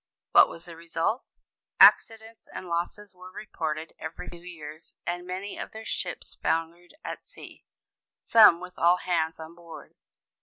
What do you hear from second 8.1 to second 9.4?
some with all hands